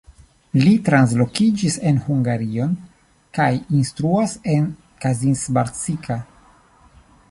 Li 0.61 0.69
translokiĝis 0.87 1.75
en 1.91 1.99
Hungarion 2.07 2.75
kaj 3.39 3.49
instruas 3.83 4.37
en 4.57 4.69
Kazincbarcika. 5.05 6.23